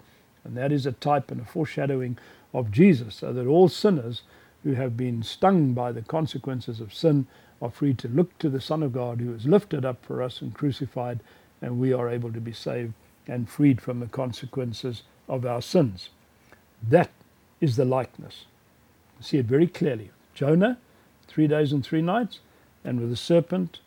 [0.44, 2.18] And that is a type and a foreshadowing
[2.54, 4.22] of Jesus, so that all sinners
[4.64, 7.28] who have been stung by the consequences of sin
[7.62, 10.42] are free to look to the Son of God who is lifted up for us
[10.42, 11.20] and crucified,
[11.62, 12.94] and we are able to be saved
[13.28, 16.10] and freed from the consequences of our sins.
[16.86, 17.10] That
[17.64, 18.44] is the likeness.
[19.18, 20.12] You see it very clearly.
[20.34, 20.78] Jonah,
[21.30, 22.40] three days and three nights,
[22.84, 23.80] and with the serpent,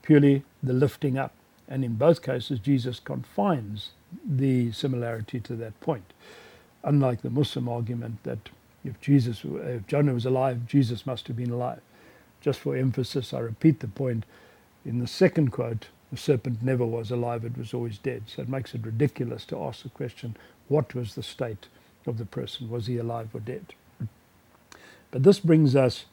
[0.00, 1.34] purely the lifting up.
[1.68, 3.90] And in both cases, Jesus confines
[4.24, 6.14] the similarity to that point.
[6.82, 8.48] Unlike the Muslim argument that
[8.82, 11.82] if Jesus, if Jonah was alive, Jesus must have been alive.
[12.40, 14.24] Just for emphasis, I repeat the point.
[14.86, 18.22] In the second quote, the serpent never was alive, it was always dead.
[18.28, 20.34] So it makes it ridiculous to ask the question,
[20.68, 21.66] what was the state
[22.06, 22.70] of the person?
[22.70, 23.74] Was he alive or dead?
[25.10, 26.04] But this brings us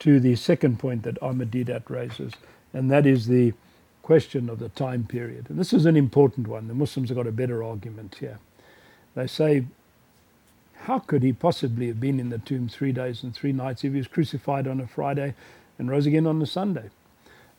[0.00, 2.32] to the second point that Ahmed Deedat raises,
[2.72, 3.52] and that is the
[4.02, 5.46] question of the time period.
[5.48, 6.68] And this is an important one.
[6.68, 8.38] The Muslims have got a better argument here.
[9.14, 9.66] They say,
[10.82, 13.92] how could he possibly have been in the tomb three days and three nights if
[13.92, 15.34] he was crucified on a Friday
[15.78, 16.90] and rose again on a Sunday?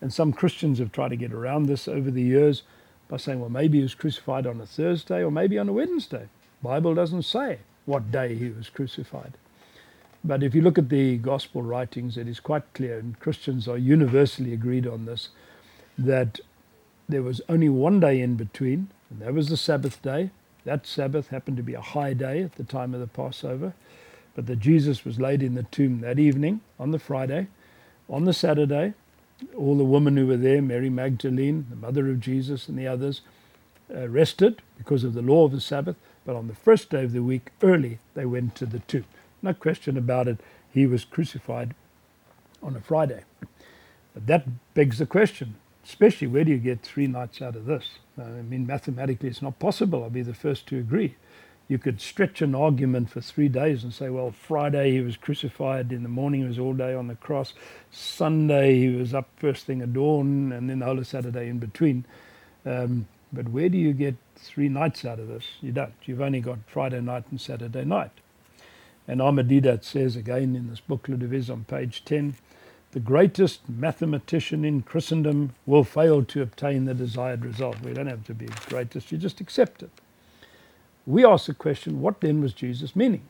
[0.02, 2.64] And some Christians have tried to get around this over the years
[3.08, 6.28] by saying, well, maybe he was crucified on a Thursday or maybe on a Wednesday.
[6.64, 9.34] Bible doesn't say what day he was crucified.
[10.24, 13.78] But if you look at the gospel writings, it is quite clear, and Christians are
[13.78, 15.30] universally agreed on this,
[15.98, 16.40] that
[17.10, 20.30] there was only one day in between, and that was the Sabbath day.
[20.64, 23.74] That Sabbath happened to be a high day at the time of the Passover,
[24.36, 27.48] but that Jesus was laid in the tomb that evening on the Friday.
[28.08, 28.94] On the Saturday,
[29.58, 33.22] all the women who were there, Mary Magdalene, the mother of Jesus, and the others,
[33.94, 35.96] uh, rested because of the law of the Sabbath.
[36.26, 39.06] But on the first day of the week, early, they went to the tomb.
[39.42, 40.40] No question about it,
[40.72, 41.74] he was crucified
[42.62, 43.24] on a Friday.
[44.14, 47.90] But that begs the question, especially where do you get three nights out of this?
[48.18, 50.04] I mean, mathematically, it's not possible.
[50.04, 51.16] I'll be the first to agree.
[51.68, 55.94] You could stretch an argument for three days and say, well, Friday he was crucified,
[55.94, 57.54] in the morning he was all day on the cross,
[57.90, 62.06] Sunday he was up first thing at dawn, and then the whole Saturday in between.
[62.66, 65.46] Um, but where do you get three nights out of this?
[65.62, 65.94] You don't.
[66.04, 68.12] You've only got Friday night and Saturday night.
[69.08, 72.36] And Ahmed Deedat says again in this booklet of his on page 10
[72.92, 77.80] the greatest mathematician in Christendom will fail to obtain the desired result.
[77.82, 79.92] We don't have to be greatest, you just accept it.
[81.06, 83.24] We ask the question what then was Jesus meaning?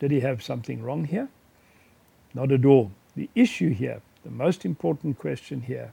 [0.00, 1.28] Did he have something wrong here?
[2.32, 2.92] Not at all.
[3.14, 5.92] The issue here, the most important question here,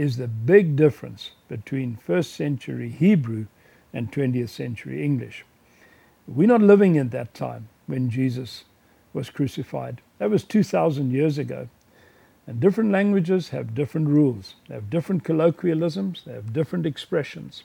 [0.00, 3.44] is the big difference between first century Hebrew
[3.92, 5.44] and 20th century English.
[6.26, 8.64] We're not living in that time when Jesus
[9.12, 10.00] was crucified.
[10.16, 11.68] That was 2,000 years ago.
[12.46, 14.54] And different languages have different rules.
[14.68, 16.22] They have different colloquialisms.
[16.24, 17.64] They have different expressions.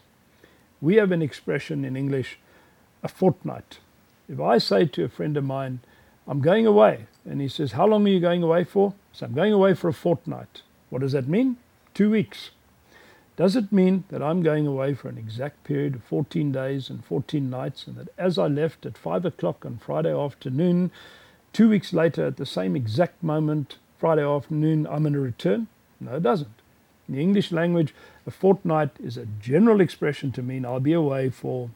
[0.81, 2.37] We have an expression in English,
[3.01, 3.79] a fortnight.
[4.27, 5.79] If I say to a friend of mine,
[6.27, 8.93] I'm going away, and he says, How long are you going away for?
[9.13, 10.63] So I'm going away for a fortnight.
[10.89, 11.55] What does that mean?
[11.95, 12.51] Two weeks.
[13.37, 17.05] Does it mean that I'm going away for an exact period of 14 days and
[17.05, 20.91] 14 nights, and that as I left at 5 o'clock on Friday afternoon,
[21.53, 25.67] two weeks later, at the same exact moment, Friday afternoon, I'm going to return?
[26.01, 26.61] No, it doesn't.
[27.07, 27.95] In the English language,
[28.27, 31.69] a fortnight is a general expression to mean I'll be away for,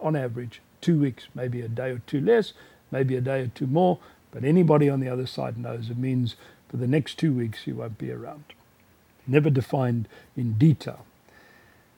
[0.00, 2.52] on average, two weeks, maybe a day or two less,
[2.90, 4.00] maybe a day or two more,
[4.32, 6.34] but anybody on the other side knows it means
[6.68, 8.55] for the next two weeks you won't be around
[9.28, 11.04] never defined in detail.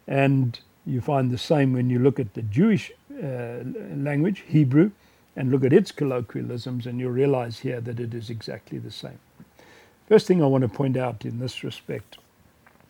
[0.06, 3.58] And you find the same when you look at the Jewish uh,
[3.94, 4.90] language, Hebrew,
[5.36, 9.18] and look at its colloquialisms, and you'll realize here that it is exactly the same.
[10.08, 12.18] First thing I want to point out in this respect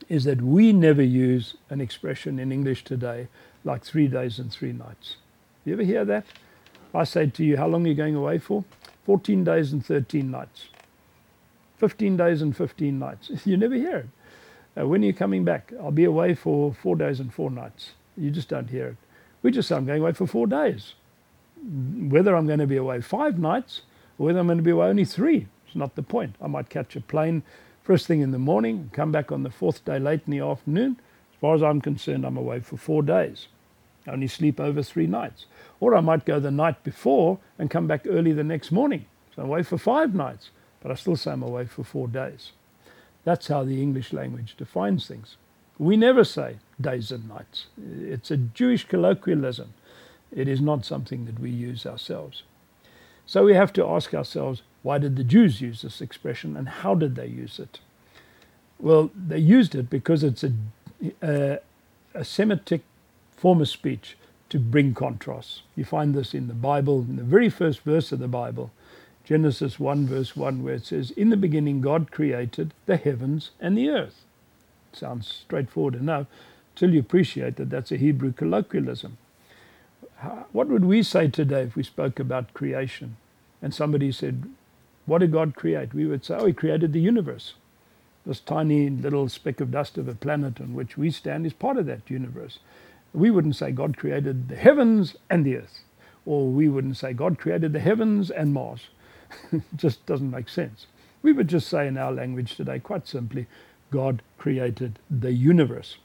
[0.08, 3.28] is that we never use an expression in English today
[3.64, 5.16] like three days and three nights.
[5.64, 6.24] You ever hear that?
[6.94, 8.64] I say to you, how long are you going away for?
[9.04, 10.68] 14 days and 13 nights.
[11.78, 13.30] 15 days and 15 nights.
[13.44, 14.06] You never hear it.
[14.76, 15.72] Uh, when are you coming back?
[15.80, 17.92] I'll be away for four days and four nights.
[18.16, 18.96] You just don't hear it.
[19.42, 20.94] We just say, I'm going away for four days.
[21.64, 23.82] Whether I'm going to be away five nights
[24.18, 26.36] or whether I'm going to be away only three, it's not the point.
[26.40, 27.42] I might catch a plane
[27.88, 31.00] first thing in the morning, come back on the fourth day late in the afternoon.
[31.32, 33.46] As far as I'm concerned, I'm away for four days.
[34.06, 35.46] I only sleep over three nights.
[35.80, 39.06] Or I might go the night before and come back early the next morning.
[39.34, 40.50] So I'm away for five nights,
[40.82, 42.52] but I still say I'm away for four days.
[43.28, 45.36] That's how the English language defines things.
[45.78, 47.66] We never say days and nights.
[47.76, 49.74] It's a Jewish colloquialism.
[50.34, 52.42] It is not something that we use ourselves.
[53.26, 56.94] So we have to ask ourselves why did the Jews use this expression and how
[56.94, 57.80] did they use it?
[58.78, 60.52] Well, they used it because it's a,
[61.20, 61.58] a,
[62.14, 62.80] a Semitic
[63.36, 64.16] form of speech
[64.48, 65.64] to bring contrast.
[65.76, 68.70] You find this in the Bible, in the very first verse of the Bible.
[69.28, 73.76] Genesis 1, verse 1, where it says, In the beginning, God created the heavens and
[73.76, 74.24] the earth.
[74.94, 76.28] Sounds straightforward enough
[76.74, 79.18] till you appreciate that that's a Hebrew colloquialism.
[80.52, 83.18] What would we say today if we spoke about creation
[83.60, 84.44] and somebody said,
[85.04, 85.92] What did God create?
[85.92, 87.52] We would say, oh, He created the universe.
[88.24, 91.76] This tiny little speck of dust of a planet on which we stand is part
[91.76, 92.60] of that universe.
[93.12, 95.80] We wouldn't say God created the heavens and the earth,
[96.24, 98.88] or we wouldn't say God created the heavens and Mars.
[99.76, 100.86] just doesn't make sense.
[101.22, 103.46] We would just say in our language today, quite simply,
[103.90, 105.96] God created the universe.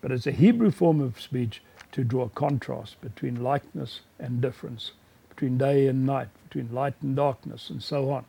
[0.00, 4.92] But it's a Hebrew form of speech to draw a contrast between likeness and difference,
[5.28, 8.24] between day and night, between light and darkness, and so on.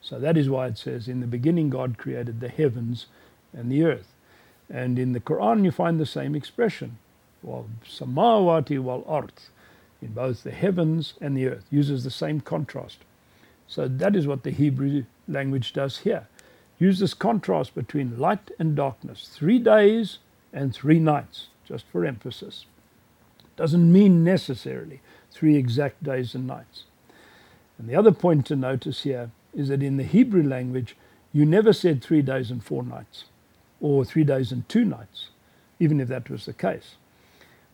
[0.00, 3.06] So that is why it says, In the beginning, God created the heavens
[3.52, 4.14] and the earth.
[4.68, 6.98] And in the Quran, you find the same expression,
[7.42, 9.32] wal samawati wal ard,
[10.00, 12.98] in both the heavens and the earth, uses the same contrast.
[13.70, 16.26] So that is what the Hebrew language does here.
[16.80, 20.18] Use this contrast between light and darkness, three days
[20.52, 22.66] and three nights, just for emphasis.
[23.56, 26.82] Doesn't mean necessarily three exact days and nights.
[27.78, 30.96] And the other point to notice here is that in the Hebrew language,
[31.32, 33.26] you never said three days and four nights,
[33.80, 35.28] or three days and two nights,
[35.78, 36.96] even if that was the case.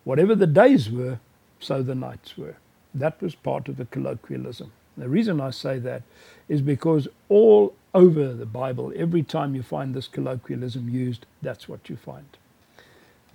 [0.05, 1.21] Whatever the days were,
[1.59, 2.57] so the nights were.
[2.95, 4.73] That was part of the colloquialism.
[4.97, 6.03] The reason I say that
[6.49, 11.89] is because all over the Bible, every time you find this colloquialism used, that's what
[11.89, 12.27] you find.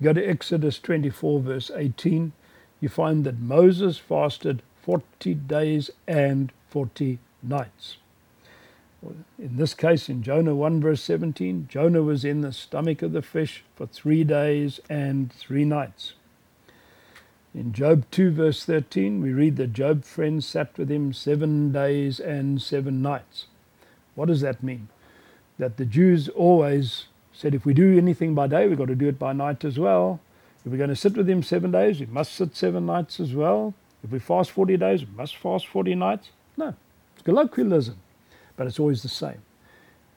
[0.02, 2.32] Go to Exodus 24, verse 18,
[2.80, 7.98] you find that Moses fasted 40 days and 40 nights.
[9.38, 13.22] In this case, in Jonah 1, verse 17, Jonah was in the stomach of the
[13.22, 16.14] fish for three days and three nights.
[17.54, 22.18] In Job 2, verse 13, we read that Job's friends sat with him seven days
[22.18, 23.44] and seven nights.
[24.14, 24.88] What does that mean?
[25.58, 29.08] That the Jews always said if we do anything by day, we've got to do
[29.08, 30.18] it by night as well.
[30.64, 33.34] If we're going to sit with him seven days, we must sit seven nights as
[33.34, 33.74] well.
[34.02, 36.30] If we fast 40 days, we must fast 40 nights.
[36.56, 36.74] No,
[37.14, 37.98] it's colloquialism,
[38.56, 39.42] but it's always the same.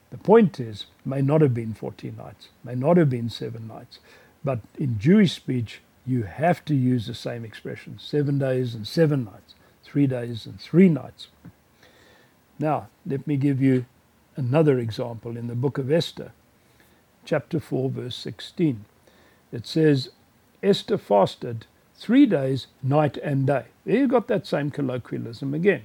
[0.10, 4.00] The point is, may not have been 40 nights, may not have been seven nights,
[4.42, 9.26] but in Jewish speech, you have to use the same expression seven days and seven
[9.26, 11.28] nights, three days and three nights.
[12.60, 13.86] Now, let me give you
[14.36, 16.32] another example in the book of Esther,
[17.26, 18.86] chapter 4, verse 16.
[19.52, 20.10] It says,
[20.62, 21.66] Esther fasted
[21.96, 23.66] three days, night and day.
[23.86, 25.84] There you've got that same colloquialism again.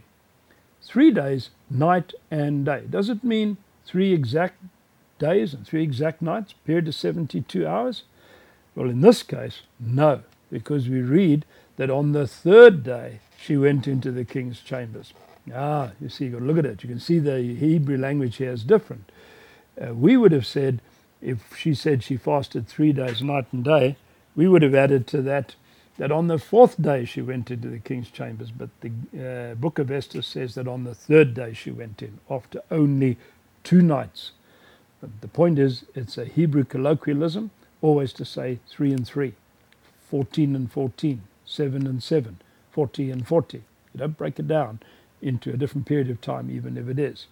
[0.82, 2.84] Three days, night and day.
[2.88, 4.62] Does it mean three exact
[5.18, 8.04] days and three exact nights, period of 72 hours?
[8.74, 11.44] Well, in this case, no, because we read
[11.76, 15.12] that on the third day she went into the king's chambers.
[15.54, 16.82] Ah, you see, you look at it.
[16.82, 19.10] You can see the Hebrew language here is different.
[19.80, 20.80] Uh, we would have said,
[21.22, 23.96] if she said she fasted three days, night and day,
[24.36, 25.54] we would have added to that
[25.98, 28.50] that on the fourth day she went into the king's chambers.
[28.50, 32.20] But the uh, book of Esther says that on the third day she went in,
[32.30, 33.18] after only
[33.64, 34.32] two nights.
[35.02, 37.50] But the point is, it's a Hebrew colloquialism
[37.82, 39.34] always to say 3 and 3,
[40.08, 42.38] 14 and 14, 7 and 7,
[42.70, 43.58] 40 and 40.
[43.58, 44.80] You don't break it down
[45.22, 47.26] into a different period of time, even if it is.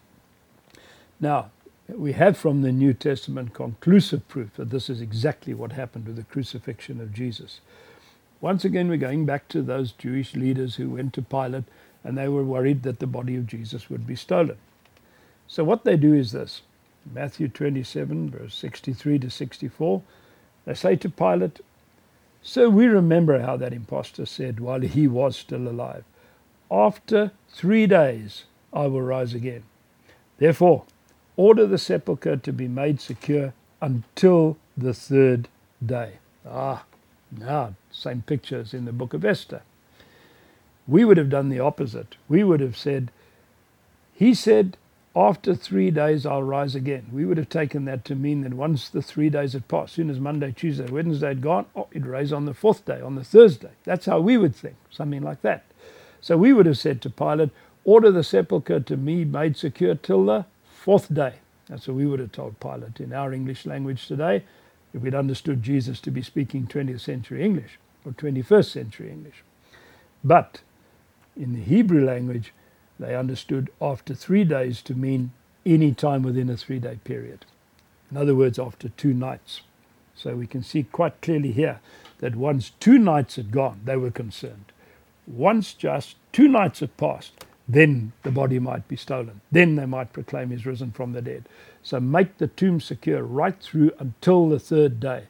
[1.20, 1.50] Now,
[1.88, 6.16] we have from the New Testament conclusive proof that this is exactly what happened with
[6.16, 7.60] the crucifixion of Jesus.
[8.40, 11.64] Once again, we're going back to those Jewish leaders who went to Pilate
[12.04, 14.56] and they were worried that the body of Jesus would be stolen.
[15.48, 16.62] So, what they do is this
[17.12, 20.02] Matthew 27, verse 63 to 64.
[20.68, 21.60] They say to Pilate,
[22.42, 26.04] So we remember how that impostor said while he was still alive,
[26.70, 29.62] After three days I will rise again.
[30.36, 30.84] Therefore,
[31.38, 35.48] order the sepulchre to be made secure until the third
[35.84, 36.18] day.
[36.46, 36.84] Ah,
[37.32, 39.62] now, same pictures in the book of Esther.
[40.86, 42.16] We would have done the opposite.
[42.28, 43.10] We would have said,
[44.12, 44.76] He said,
[45.16, 47.06] after three days, I'll rise again.
[47.12, 50.10] We would have taken that to mean that once the three days had passed, soon
[50.10, 53.24] as Monday, Tuesday, Wednesday had gone, oh, he'd rise on the fourth day, on the
[53.24, 53.70] Thursday.
[53.84, 55.64] That's how we would think, something like that.
[56.20, 57.50] So we would have said to Pilate,
[57.84, 61.34] Order the sepulchre to me made secure till the fourth day.
[61.68, 64.44] That's what we would have told Pilate in our English language today,
[64.92, 69.42] if we'd understood Jesus to be speaking 20th century English or 21st century English.
[70.22, 70.60] But
[71.36, 72.52] in the Hebrew language,
[72.98, 75.32] they understood after three days to mean
[75.64, 77.44] any time within a three day period.
[78.10, 79.62] In other words, after two nights.
[80.14, 81.80] So we can see quite clearly here
[82.18, 84.72] that once two nights had gone, they were concerned.
[85.26, 89.42] Once just two nights had passed, then the body might be stolen.
[89.52, 91.44] Then they might proclaim he's risen from the dead.
[91.82, 95.24] So make the tomb secure right through until the third day.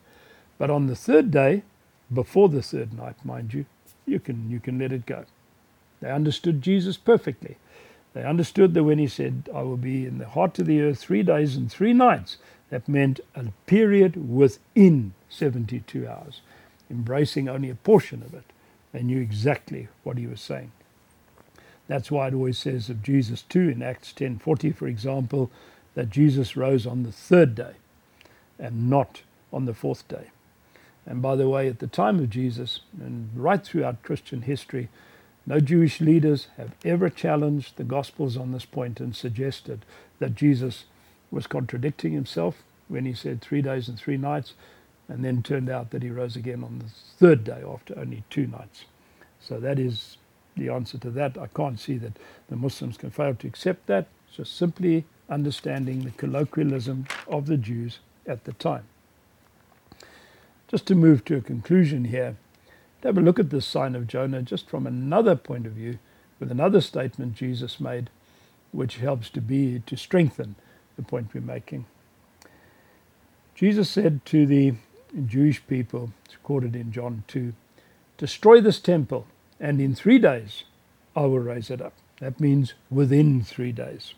[0.56, 1.64] But on the third day,
[2.12, 3.66] before the third night, mind you,
[4.06, 5.26] you can, you can let it go.
[6.00, 7.56] They understood Jesus perfectly.
[8.14, 10.98] They understood that when he said, I will be in the heart of the earth
[10.98, 12.38] three days and three nights,
[12.70, 16.40] that meant a period within 72 hours,
[16.90, 18.44] embracing only a portion of it.
[18.92, 20.72] They knew exactly what he was saying.
[21.86, 25.50] That's why it always says of Jesus too in Acts 10:40, for example,
[25.94, 27.74] that Jesus rose on the third day
[28.58, 29.22] and not
[29.52, 30.30] on the fourth day.
[31.06, 34.88] And by the way, at the time of Jesus and right throughout Christian history,
[35.48, 39.86] no Jewish leaders have ever challenged the Gospels on this point and suggested
[40.18, 40.84] that Jesus
[41.30, 44.52] was contradicting himself when he said three days and three nights,
[45.08, 48.46] and then turned out that he rose again on the third day after only two
[48.46, 48.84] nights.
[49.40, 50.18] So that is
[50.54, 51.38] the answer to that.
[51.38, 52.18] I can't see that
[52.50, 54.06] the Muslims can fail to accept that.
[54.26, 58.84] It's just simply understanding the colloquialism of the Jews at the time.
[60.66, 62.36] Just to move to a conclusion here,
[63.02, 65.98] to have a look at this sign of Jonah just from another point of view,
[66.40, 68.10] with another statement Jesus made,
[68.72, 70.54] which helps to be to strengthen
[70.96, 71.86] the point we're making.
[73.54, 74.74] Jesus said to the
[75.26, 77.52] Jewish people, it's quoted in John 2,
[78.16, 79.26] destroy this temple,
[79.58, 80.64] and in three days
[81.16, 81.94] I will raise it up.
[82.20, 84.14] That means within three days.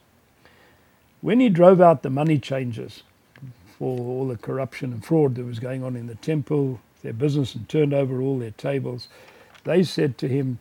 [1.21, 3.03] When he drove out the money changers,
[3.79, 7.55] for all the corruption and fraud that was going on in the temple, their business,
[7.55, 9.09] and turned over all their tables.
[9.65, 10.59] They said to him,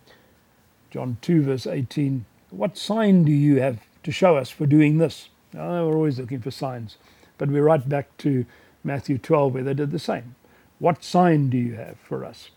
[0.91, 5.29] John 2, verse 18, What sign do you have to show us for doing this?
[5.53, 6.97] Now, we're always looking for signs.
[7.37, 8.45] But we're right back to
[8.83, 10.35] Matthew 12, where they did the same.
[10.79, 12.49] What sign do you have for us?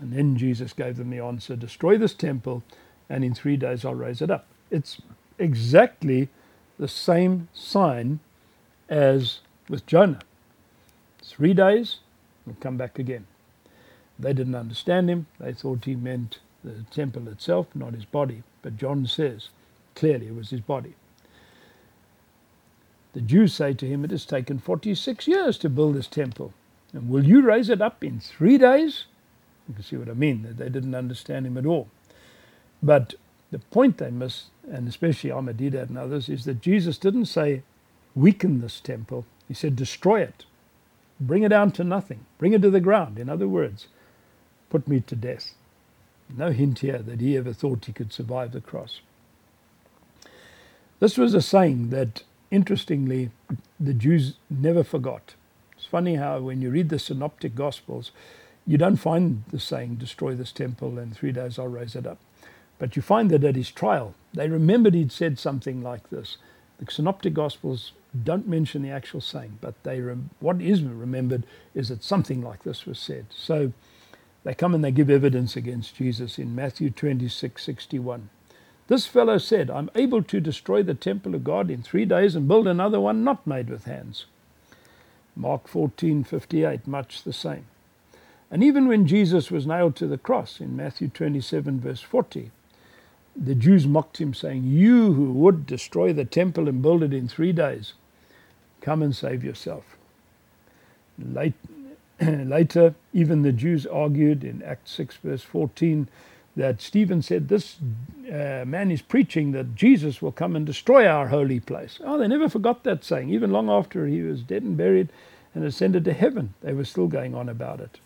[0.00, 2.62] And then Jesus gave them the answer Destroy this temple,
[3.08, 4.46] and in three days I'll raise it up.
[4.70, 5.00] It's
[5.38, 6.28] exactly
[6.78, 8.20] the same sign
[8.88, 10.20] as with Jonah.
[11.22, 11.98] Three days
[12.48, 13.26] and come back again.
[14.18, 15.26] They didn't understand him.
[15.38, 18.42] They thought he meant the temple itself, not his body.
[18.62, 19.50] But John says
[19.94, 20.94] clearly it was his body.
[23.12, 26.52] The Jews say to him, It has taken 46 years to build this temple.
[26.92, 29.04] And will you raise it up in three days?
[29.68, 31.88] You can see what I mean, that they didn't understand him at all.
[32.82, 33.14] But
[33.50, 37.62] the point they miss, and especially Ahmadiyya and others, is that Jesus didn't say,
[38.14, 39.26] weaken this temple.
[39.46, 40.44] He said, destroy it.
[41.20, 42.26] Bring it down to nothing.
[42.38, 43.18] Bring it to the ground.
[43.18, 43.88] In other words,
[44.70, 45.54] put me to death.
[46.36, 49.00] No hint here that he ever thought he could survive the cross.
[51.00, 53.30] This was a saying that, interestingly,
[53.78, 55.34] the Jews never forgot.
[55.76, 58.10] It's funny how, when you read the Synoptic Gospels,
[58.66, 62.18] you don't find the saying, destroy this temple and three days I'll raise it up.
[62.78, 66.36] But you find that at his trial, they remembered he'd said something like this.
[66.78, 67.92] The Synoptic Gospels
[68.24, 71.44] don't mention the actual saying, but they rem- what is remembered
[71.74, 73.26] is that something like this was said.
[73.30, 73.72] So
[74.44, 78.30] they come and they give evidence against Jesus in Matthew 26 61.
[78.86, 82.48] This fellow said, I'm able to destroy the temple of God in three days and
[82.48, 84.24] build another one not made with hands.
[85.36, 87.66] Mark 14 58, much the same.
[88.50, 92.50] And even when Jesus was nailed to the cross in Matthew 27, verse 40,
[93.40, 97.28] the Jews mocked him, saying, You who would destroy the temple and build it in
[97.28, 97.94] three days,
[98.80, 99.96] come and save yourself.
[102.20, 106.08] Later, even the Jews argued in Acts 6, verse 14,
[106.56, 107.76] that Stephen said, This
[108.28, 112.00] uh, man is preaching that Jesus will come and destroy our holy place.
[112.04, 113.30] Oh, they never forgot that saying.
[113.30, 115.08] Even long after he was dead and buried
[115.54, 118.00] and ascended to heaven, they were still going on about it.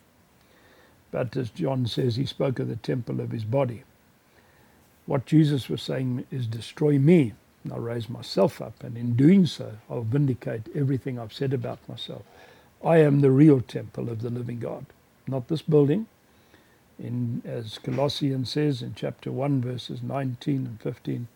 [1.11, 3.83] But as John says, he spoke of the temple of his body.
[5.05, 7.33] What Jesus was saying is, destroy me,
[7.63, 11.79] and I'll raise myself up, and in doing so, I'll vindicate everything I've said about
[11.89, 12.23] myself.
[12.83, 14.85] I am the real temple of the living God,
[15.27, 16.07] not this building.
[16.99, 21.27] In, as Colossians says in chapter 1, verses 19 and 15,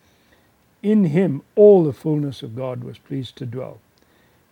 [0.84, 3.80] in him all the fullness of God was pleased to dwell.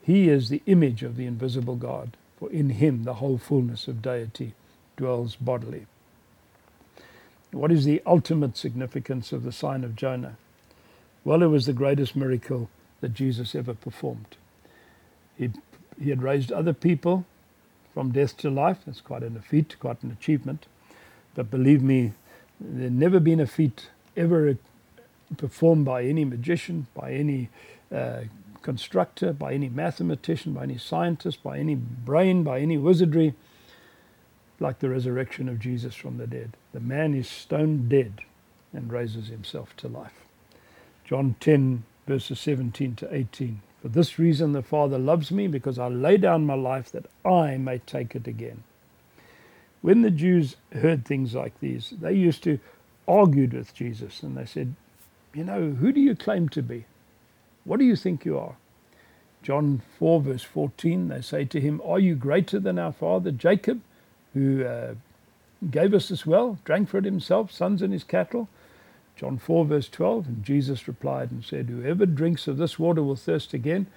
[0.02, 4.02] He is the image of the invisible God, for in him the whole fullness of
[4.02, 4.54] deity
[4.98, 5.86] dwells bodily.
[7.56, 10.36] What is the ultimate significance of the sign of Jonah?
[11.24, 14.36] Well, it was the greatest miracle that Jesus ever performed.
[15.38, 15.52] He,
[16.02, 17.26] he had raised other people
[17.94, 18.80] from death to life.
[18.86, 20.66] That's quite an feat, quite an achievement.
[21.34, 22.12] But believe me,
[22.60, 23.88] there's never been a feat
[24.18, 24.58] ever
[25.38, 27.48] performed by any magician, by any
[27.90, 28.24] uh,
[28.64, 33.34] constructor, by any mathematician, by any scientist, by any brain, by any wizardry
[34.60, 36.58] like the resurrection of Jesus from the dead.
[36.74, 38.22] The man is stone dead
[38.74, 40.26] and raises himself to life.
[41.06, 43.62] John 10, verses 17 to 18.
[43.82, 47.58] For this reason the Father loves me, because I lay down my life that I
[47.58, 48.64] may take it again.
[49.82, 52.60] When the Jews heard things like these, they used to
[53.08, 54.76] argue with Jesus and they said,
[55.34, 56.86] You know, who do you claim to be?
[57.66, 58.56] What do you think you are?
[59.44, 63.82] John 4, verse 14, they say to him, Are you greater than our father Jacob,
[64.36, 64.94] who uh,
[65.72, 68.48] gave us this well, drank for it himself, sons and his cattle?
[69.16, 73.16] John 4, verse 12, and Jesus replied and said, Whoever drinks of this water will
[73.16, 73.88] thirst again,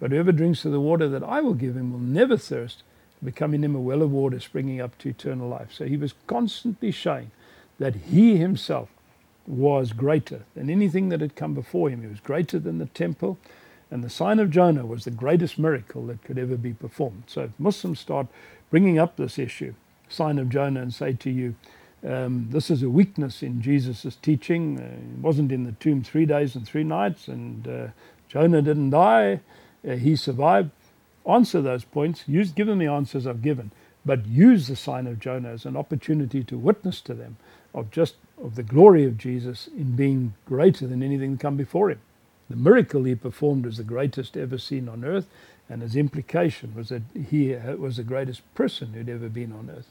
[0.00, 2.82] but whoever drinks of the water that I will give him will never thirst,
[3.22, 5.72] become in him a well of water springing up to eternal life.
[5.72, 7.30] So he was constantly showing
[7.78, 8.88] that he himself
[9.46, 12.02] was greater than anything that had come before him.
[12.02, 13.38] He was greater than the temple,
[13.90, 17.24] and the sign of Jonah was the greatest miracle that could ever be performed.
[17.26, 18.26] So if Muslims start
[18.72, 19.74] bringing up this issue,
[20.08, 21.54] sign of Jonah, and say to you,
[22.04, 24.80] um, this is a weakness in Jesus' teaching.
[24.80, 27.86] Uh, he wasn't in the tomb three days and three nights, and uh,
[28.28, 29.40] Jonah didn't die.
[29.86, 30.70] Uh, he survived.
[31.28, 32.24] Answer those points.
[32.26, 33.72] Use, give them the answers I've given,
[34.06, 37.36] but use the sign of Jonah as an opportunity to witness to them
[37.74, 41.90] of just of the glory of Jesus in being greater than anything that come before
[41.90, 42.00] him.
[42.50, 45.26] The miracle he performed was the greatest ever seen on earth,
[45.72, 49.88] and his implication was that he was the greatest person who'd ever been on earth.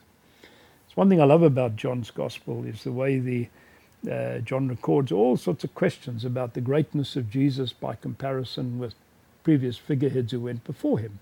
[0.86, 3.48] It's one thing I love about John's gospel is the way the
[4.08, 8.94] uh, John records all sorts of questions about the greatness of Jesus by comparison with
[9.44, 11.18] previous figureheads who went before him.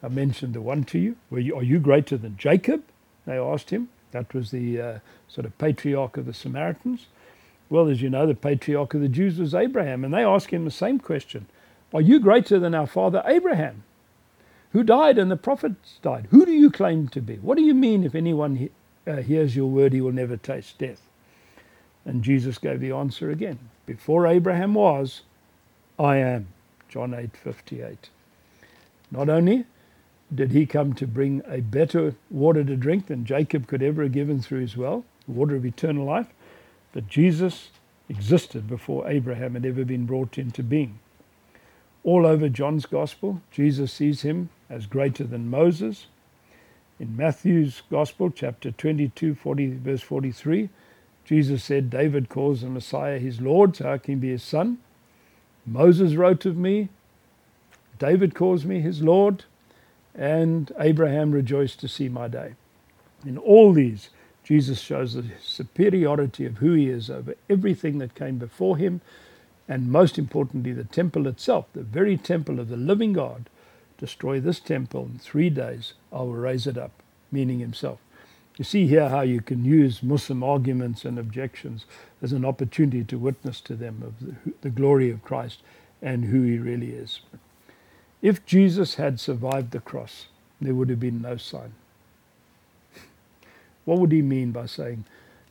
[0.00, 1.16] I mentioned the one to you.
[1.32, 2.84] you are you greater than Jacob?
[3.26, 3.88] They asked him.
[4.12, 7.06] That was the uh, sort of patriarch of the Samaritans.
[7.68, 10.64] Well, as you know, the patriarch of the Jews was Abraham, and they asked him
[10.64, 11.46] the same question
[11.92, 13.82] Are you greater than our father Abraham,
[14.72, 16.28] who died and the prophets died?
[16.30, 17.36] Who do you claim to be?
[17.36, 18.70] What do you mean if anyone he-
[19.06, 21.02] uh, hears your word, he will never taste death?
[22.04, 25.22] And Jesus gave the answer again Before Abraham was,
[25.98, 26.48] I am.
[26.88, 28.10] John 8 58.
[29.10, 29.64] Not only
[30.34, 34.12] did he come to bring a better water to drink than Jacob could ever have
[34.12, 36.28] given through his well, water of eternal life,
[36.92, 37.70] but Jesus
[38.08, 40.98] existed before Abraham had ever been brought into being.
[42.04, 46.06] All over John's Gospel, Jesus sees him as greater than Moses.
[47.00, 50.68] In Matthew's Gospel, chapter 22, 40, verse 43,
[51.24, 54.78] Jesus said, David calls the Messiah his Lord, so how can be his son?
[55.66, 56.88] Moses wrote of me,
[57.98, 59.44] David calls me his Lord,
[60.14, 62.54] and Abraham rejoiced to see my day.
[63.26, 64.10] In all these,
[64.42, 69.00] Jesus shows the superiority of who he is over everything that came before him,
[69.68, 73.50] and most importantly, the temple itself, the very temple of the living God.
[73.98, 76.92] Destroy this temple in three days, I will raise it up,
[77.32, 77.98] meaning himself.
[78.56, 81.84] You see here how you can use Muslim arguments and objections
[82.22, 85.62] as an opportunity to witness to them of the, the glory of Christ
[86.02, 87.20] and who he really is.
[88.22, 90.26] If Jesus had survived the cross,
[90.60, 91.74] there would have been no sign.
[93.84, 95.04] What would he mean by saying,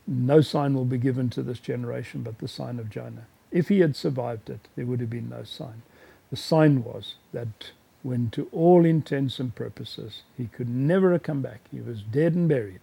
[0.06, 3.26] No sign will be given to this generation but the sign of Jonah?
[3.50, 5.82] If he had survived it, there would have been no sign.
[6.30, 7.70] The sign was that
[8.02, 12.34] when, to all intents and purposes, he could never have come back, he was dead
[12.34, 12.80] and buried,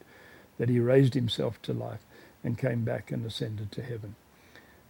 [0.57, 2.01] that he raised himself to life
[2.43, 4.15] and came back and ascended to heaven.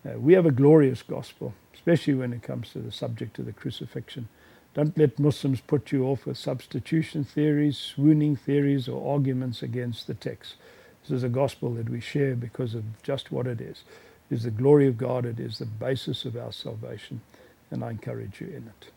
[0.05, 3.53] Uh, we have a glorious gospel, especially when it comes to the subject of the
[3.53, 4.27] crucifixion.
[4.73, 10.13] Don't let Muslims put you off with substitution theories, swooning theories, or arguments against the
[10.13, 10.55] text.
[11.01, 13.83] This is a gospel that we share because of just what it is.
[14.29, 17.21] It is the glory of God, it is the basis of our salvation,
[17.71, 18.91] and I encourage you in it.